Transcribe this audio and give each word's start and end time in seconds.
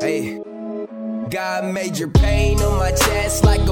Hey, 0.00 0.40
God 1.30 1.72
made 1.72 1.96
your 1.96 2.10
pain 2.10 2.60
on 2.60 2.78
my 2.80 2.90
chest 2.90 3.44
like 3.44 3.65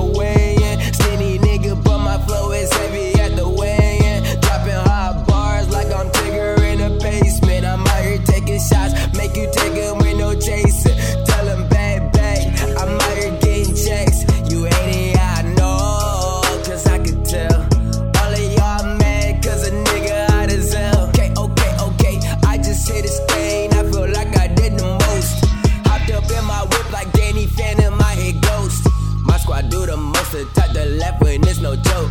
to 30.35 30.45
touch 30.47 30.73
the 30.73 30.85
left 30.99 31.23
when 31.23 31.47
it's 31.47 31.61
no 31.61 31.77
joke. 31.77 32.11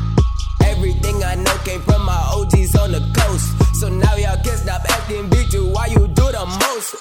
Everything 0.64 1.22
I 1.26 1.36
know 1.36 1.58
came 1.66 1.82
from 1.82 2.06
my 2.06 2.22
OGs 2.32 2.76
on 2.78 2.94
the 2.94 3.04
coast. 3.20 3.52
So 3.76 3.90
now 3.90 4.16
y'all 4.16 4.42
can 4.42 4.56
stop 4.56 4.82
acting 4.90 5.30
bitch, 5.30 5.52
You 5.54 5.66
why 5.68 5.88
you 5.88 6.08
do 6.08 6.26
the 6.32 6.46
most? 6.64 6.96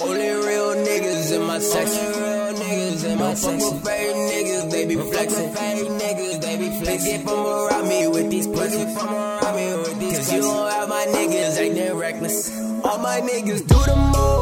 Only 0.00 0.28
real 0.28 0.76
niggas 0.84 1.32
in 1.32 1.42
my 1.46 1.58
section. 1.60 2.06
Real 2.20 2.52
niggas 2.60 3.04
in 3.10 3.18
my 3.18 3.32
section. 3.32 3.80
fake 3.80 4.16
niggas, 4.30 4.70
they 4.70 4.84
be 4.84 4.96
flexing. 4.96 5.54
Fake 5.54 5.88
niggas, 5.88 6.40
they 6.42 6.56
be 6.58 6.68
flexing. 6.84 7.10
Get 7.10 7.24
from 7.24 7.46
around 7.46 7.88
me 7.88 8.08
with 8.08 8.30
these 8.30 8.46
pussies. 8.46 8.92
From 8.98 9.14
around 9.14 9.56
me 9.56 9.66
with 9.78 9.98
these 9.98 10.18
Cause 10.18 10.32
you 10.34 10.42
don't 10.42 10.70
have 10.70 10.88
my 10.90 11.06
niggas 11.06 11.56
acting 11.56 11.96
reckless. 11.96 12.50
All 12.84 12.98
my 12.98 13.20
niggas 13.22 13.66
do 13.66 13.78
the 13.88 13.96
most. 14.12 14.35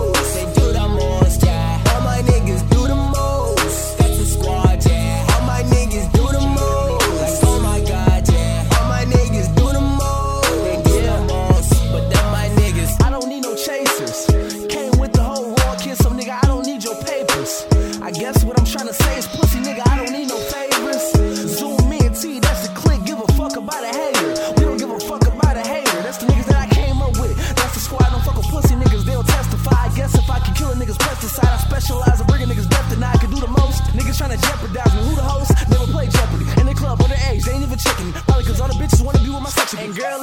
Guess 18.24 18.42
what 18.42 18.58
I'm 18.58 18.64
trying 18.64 18.86
to 18.86 18.94
say 18.94 19.18
is 19.18 19.26
pussy, 19.26 19.58
nigga, 19.58 19.86
I 19.86 19.98
don't 19.98 20.13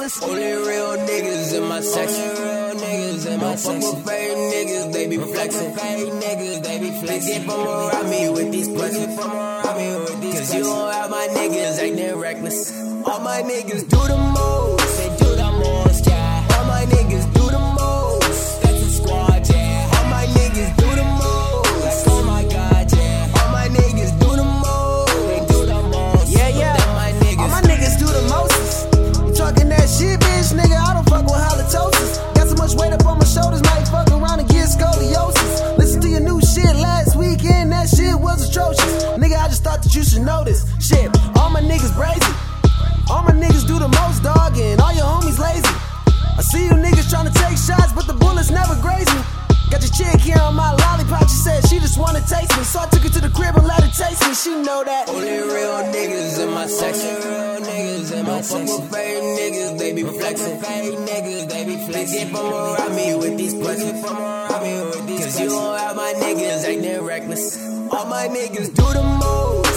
girl, 0.00 0.02
it's 0.02 0.22
Only 0.22 0.52
real 0.52 0.96
niggas 1.06 1.54
in 1.56 1.68
my 1.68 1.80
section. 1.80 2.28
Real 2.28 2.74
niggas 2.76 3.26
in 3.26 3.40
my 3.40 3.56
section. 3.56 4.02
Fake 4.02 4.36
niggas, 4.36 4.92
they 4.92 5.06
be 5.08 5.16
flexing. 5.16 5.74
Fake 5.74 6.12
niggas, 6.12 6.62
they 6.62 6.78
be 6.78 6.90
flexing. 7.00 7.32
Get 7.32 7.42
from 7.42 7.60
around 7.60 8.10
me 8.10 8.28
with 8.30 8.52
these. 8.52 8.68
From 8.68 9.30
around 9.30 9.76
me 9.76 10.00
with 10.00 10.20
these 10.20 10.38
Cause 10.38 10.54
you 10.54 10.62
don't 10.62 10.92
have 10.92 11.10
my 11.10 11.28
niggas 11.30 11.78
acting 11.78 12.18
reckless. 12.18 12.72
All 13.04 13.20
my 13.20 13.42
niggas 13.42 13.88
do 13.88 13.96
the 14.08 14.16
most. 14.16 14.61
Was 38.32 38.48
atrocious. 38.48 39.04
Nigga, 39.20 39.36
I 39.36 39.48
just 39.48 39.62
thought 39.62 39.82
that 39.82 39.94
you 39.94 40.02
should 40.02 40.22
know 40.22 40.44
this. 40.44 40.64
Shit, 40.80 41.12
all 41.36 41.50
my 41.50 41.60
niggas 41.60 41.92
brazy. 41.92 42.32
All 43.10 43.22
my 43.22 43.32
niggas 43.36 43.66
do 43.66 43.78
the 43.78 43.88
most, 44.00 44.22
dog, 44.22 44.56
and 44.56 44.80
all 44.80 44.92
your 44.92 45.04
homies 45.04 45.38
lazy. 45.38 45.68
I 46.38 46.40
see 46.40 46.64
you 46.64 46.72
niggas 46.72 47.10
trying 47.10 47.28
to 47.28 47.34
take 47.36 47.58
shots, 47.60 47.92
but 47.92 48.06
the 48.06 48.14
bullets 48.14 48.50
never 48.50 48.74
graze 48.80 49.08
me. 49.12 49.20
Got 49.68 49.84
your 49.84 49.92
chick 49.92 50.20
here 50.20 50.40
on 50.40 50.54
my 50.54 50.72
lollipop, 50.72 51.28
she 51.28 51.36
said 51.36 51.60
she 51.68 51.78
just 51.78 51.98
wanna 51.98 52.20
taste 52.20 52.52
me. 52.56 52.64
So 52.64 52.80
I 52.80 52.86
took 52.88 53.02
her 53.04 53.12
to 53.12 53.20
the 53.20 53.32
crib 53.32 53.56
and 53.56 53.68
her 53.68 53.81
taste 53.92 54.26
me. 54.26 54.34
She 54.34 54.50
know 54.62 54.84
that. 54.84 55.08
Only 55.08 55.38
real 55.38 55.78
niggas 55.92 56.42
in 56.42 56.50
my 56.50 56.66
section. 56.66 57.14
Real 57.16 57.60
niggas 57.60 58.12
in 58.12 58.26
my 58.26 58.40
section. 58.40 58.88
Fake 58.88 59.22
niggas, 59.38 59.78
they 59.78 59.92
be 59.92 60.02
flexing. 60.02 60.60
Fake 60.60 60.98
niggas, 60.98 61.48
they 61.48 61.64
be 61.64 61.76
flexing. 61.86 62.18
Get 62.18 62.28
from 62.28 62.52
around 62.52 62.96
me 62.96 63.14
with 63.14 63.36
these 63.38 63.54
pussies. 63.54 63.92
Me 64.62 64.80
with 64.84 65.06
these 65.08 65.24
Cause 65.24 65.40
you 65.40 65.48
don't 65.48 65.78
have 65.78 65.96
my 65.96 66.12
niggas 66.18 66.64
acting 66.64 67.02
reckless. 67.04 67.58
All 67.90 68.06
my 68.06 68.28
niggas 68.28 68.72
do 68.74 68.86
the 68.92 69.02
most. 69.02 69.71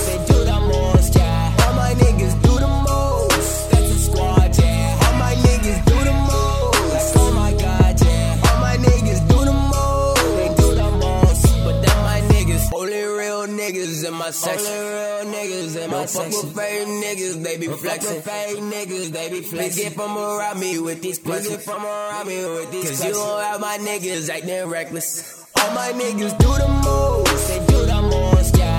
niggas 14.05 14.07
in 14.07 14.13
my 14.13 14.31
section. 14.31 14.67
Only 14.71 14.89
real 14.89 15.33
niggas 15.33 15.83
in 15.83 15.91
my 15.91 16.05
section. 16.05 16.31
Fuck 16.31 16.43
with 16.43 16.55
fake 16.55 16.87
niggas, 16.87 17.43
they 17.43 17.57
be 17.57 17.67
flexing. 17.67 18.21
Fake 18.21 18.57
niggas, 18.57 19.09
they 19.11 19.29
be 19.29 19.41
flexing. 19.41 19.57
Please 19.57 19.75
get 19.75 19.93
from 19.93 20.17
around 20.17 20.59
me 20.59 20.79
with 20.79 21.01
these 21.01 21.19
questions. 21.19 21.47
Please 21.47 21.65
get 21.65 21.73
from 21.73 21.85
around 21.85 22.27
me 22.27 22.37
with 22.45 22.71
these 22.71 22.89
Cause 22.89 22.99
questions. 22.99 23.17
you 23.17 23.23
don't 23.23 23.41
have 23.43 23.59
my 23.61 23.77
niggas 23.77 24.29
acting 24.29 24.69
reckless. 24.69 25.45
All 25.59 25.71
my 25.73 25.91
niggas 25.93 26.37
do 26.37 26.47
the 26.47 26.67
moves, 26.85 27.47
they 27.47 27.59
do 27.65 27.85
the 27.85 28.01
moves. 28.01 28.57
yeah. 28.57 28.74